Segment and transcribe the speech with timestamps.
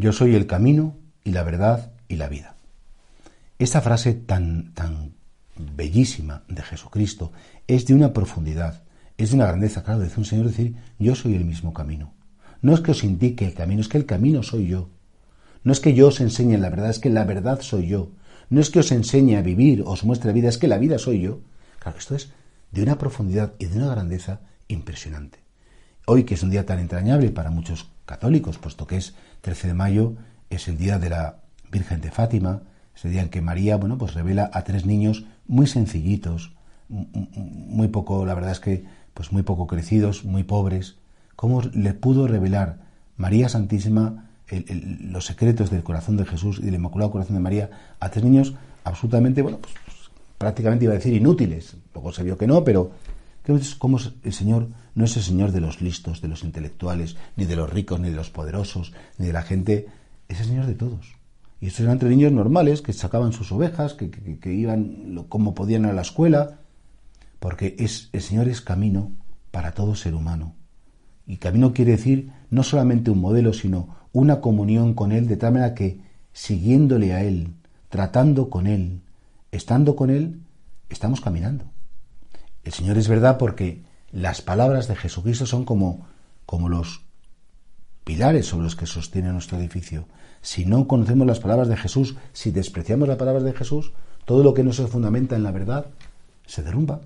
[0.00, 2.56] Yo soy el camino y la verdad y la vida.
[3.58, 5.12] Esta frase tan, tan
[5.76, 7.32] bellísima de Jesucristo
[7.66, 8.82] es de una profundidad,
[9.18, 12.14] es de una grandeza, claro, dice un Señor decir, yo soy el mismo camino.
[12.62, 14.88] No es que os indique el camino, es que el camino soy yo.
[15.64, 18.10] No es que yo os enseñe la verdad, es que la verdad soy yo.
[18.48, 20.98] No es que os enseñe a vivir, os muestre la vida, es que la vida
[20.98, 21.42] soy yo.
[21.78, 22.32] Claro, esto es
[22.70, 25.40] de una profundidad y de una grandeza impresionante.
[26.12, 29.74] Hoy, que es un día tan entrañable para muchos católicos, puesto que es 13 de
[29.74, 30.14] mayo,
[30.50, 31.36] es el día de la
[31.70, 32.62] Virgen de Fátima,
[32.96, 36.50] es el día en que María, bueno, pues revela a tres niños muy sencillitos,
[36.88, 40.96] muy poco, la verdad es que, pues muy poco crecidos, muy pobres,
[41.36, 42.78] cómo le pudo revelar
[43.16, 48.10] María Santísima los secretos del corazón de Jesús y del Inmaculado Corazón de María a
[48.10, 49.74] tres niños absolutamente, bueno, pues,
[50.38, 51.76] prácticamente iba a decir inútiles.
[51.94, 52.90] Luego se vio que no, pero
[53.78, 57.56] cómo el Señor no es el Señor de los listos, de los intelectuales, ni de
[57.56, 59.86] los ricos, ni de los poderosos, ni de la gente,
[60.28, 61.14] es el Señor de todos.
[61.60, 65.92] Y estos eran tres niños normales que sacaban sus ovejas, que, iban como podían a
[65.92, 66.60] la escuela,
[67.38, 69.12] porque el Señor es camino
[69.50, 70.54] para todo ser humano.
[71.26, 75.52] Y camino quiere decir no solamente un modelo, sino una comunión con Él, de tal
[75.52, 76.00] manera que
[76.32, 77.54] siguiéndole a Él,
[77.88, 79.00] tratando con Él,
[79.52, 80.40] estando con Él,
[80.88, 81.69] estamos caminando.
[82.70, 83.82] El Señor es verdad porque
[84.12, 86.06] las palabras de Jesucristo son como,
[86.46, 87.02] como los
[88.04, 90.06] pilares sobre los que sostiene nuestro edificio.
[90.40, 93.90] Si no conocemos las palabras de Jesús, si despreciamos las palabras de Jesús,
[94.24, 95.86] todo lo que no se fundamenta en la verdad
[96.46, 97.00] se derrumba.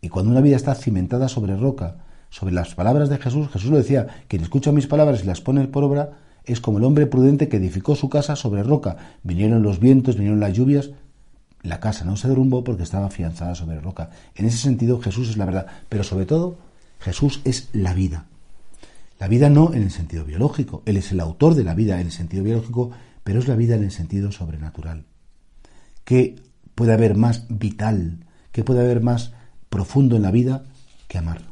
[0.00, 1.98] Y cuando una vida está cimentada sobre roca,
[2.30, 5.68] sobre las palabras de Jesús, Jesús lo decía, quien escucha mis palabras y las pone
[5.68, 6.12] por obra,
[6.44, 8.96] es como el hombre prudente que edificó su casa sobre roca.
[9.22, 10.92] Vinieron los vientos, vinieron las lluvias,
[11.64, 14.10] la casa no se derrumbó porque estaba afianzada sobre roca.
[14.34, 16.56] En ese sentido Jesús es la verdad, pero sobre todo
[17.00, 18.26] Jesús es la vida.
[19.18, 22.06] La vida no en el sentido biológico, Él es el autor de la vida en
[22.06, 22.90] el sentido biológico,
[23.24, 25.04] pero es la vida en el sentido sobrenatural.
[26.04, 26.36] ¿Qué
[26.74, 28.18] puede haber más vital?
[28.52, 29.32] ¿Qué puede haber más
[29.70, 30.64] profundo en la vida
[31.08, 31.42] que amar?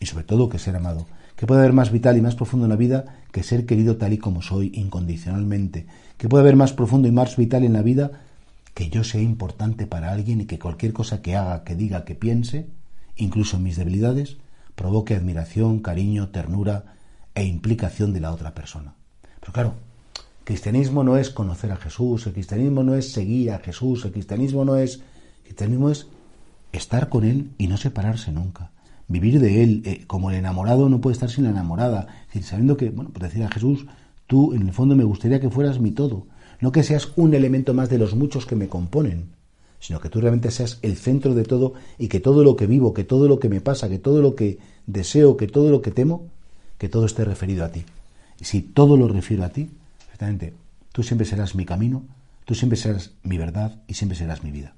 [0.00, 1.06] Y sobre todo que ser amado.
[1.36, 4.12] ¿Qué puede haber más vital y más profundo en la vida que ser querido tal
[4.12, 5.86] y como soy, incondicionalmente?
[6.16, 8.10] ¿Qué puede haber más profundo y más vital en la vida
[8.80, 12.14] que yo sea importante para alguien y que cualquier cosa que haga, que diga, que
[12.14, 12.66] piense,
[13.14, 14.38] incluso mis debilidades,
[14.74, 16.94] provoque admiración, cariño, ternura
[17.34, 18.94] e implicación de la otra persona.
[19.38, 19.74] Pero claro,
[20.44, 24.64] cristianismo no es conocer a Jesús, el cristianismo no es seguir a Jesús, el cristianismo
[24.64, 25.02] no es...
[25.40, 26.06] El cristianismo es
[26.72, 28.70] estar con Él y no separarse nunca.
[29.08, 32.06] Vivir de Él, eh, como el enamorado no puede estar sin la enamorada,
[32.40, 33.84] sabiendo que, bueno, pues decir a Jesús,
[34.26, 36.26] tú en el fondo me gustaría que fueras mi todo,
[36.60, 39.30] no que seas un elemento más de los muchos que me componen,
[39.80, 42.92] sino que tú realmente seas el centro de todo y que todo lo que vivo,
[42.92, 45.90] que todo lo que me pasa, que todo lo que deseo, que todo lo que
[45.90, 46.28] temo,
[46.78, 47.84] que todo esté referido a ti.
[48.40, 49.70] Y si todo lo refiero a ti,
[50.04, 50.54] exactamente,
[50.92, 52.04] tú siempre serás mi camino,
[52.44, 54.74] tú siempre serás mi verdad y siempre serás mi vida.